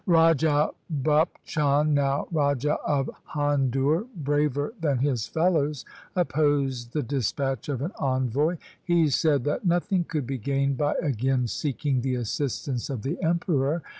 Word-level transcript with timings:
Raja 0.07 0.71
Bhup 0.91 1.27
Chand, 1.43 1.93
now 1.93 2.27
Raja 2.31 2.73
of 2.83 3.07
Handur, 3.35 4.07
braver 4.15 4.73
than 4.81 4.97
his 4.97 5.27
fellows, 5.27 5.85
opposed 6.15 6.93
the 6.93 7.03
dispatch 7.03 7.69
of 7.69 7.83
an 7.83 7.91
envoy. 7.99 8.57
He 8.83 9.09
said 9.09 9.43
that 9.43 9.63
nothing 9.63 10.05
could 10.05 10.25
be 10.25 10.39
gained 10.39 10.75
by 10.79 10.95
again 11.03 11.45
seeking 11.45 12.01
the 12.01 12.15
assistance 12.15 12.89
of 12.89 13.03
the 13.03 13.21
Emperor. 13.21 13.83